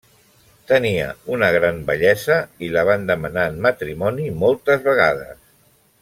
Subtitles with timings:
[0.69, 5.37] Tenia una gran bellesa, i la van demanar en matrimoni moltes vegades.